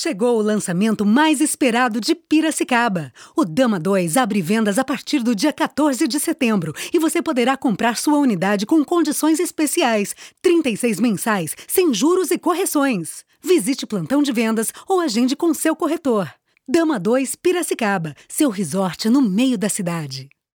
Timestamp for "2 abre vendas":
3.80-4.78